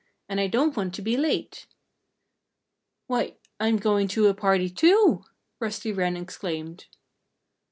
And 0.27 0.39
I 0.39 0.47
don't 0.47 0.75
want 0.75 0.95
to 0.95 1.03
be 1.03 1.15
late." 1.15 1.67
"Why 3.05 3.35
I'm 3.59 3.77
going 3.77 4.07
to 4.07 4.25
a 4.29 4.33
party, 4.33 4.67
too!" 4.67 5.25
Rusty 5.59 5.91
Wren 5.93 6.17
exclaimed. 6.17 6.87